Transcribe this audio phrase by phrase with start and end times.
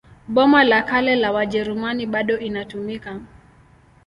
[0.27, 3.19] Boma la Kale la Wajerumani bado inatumika.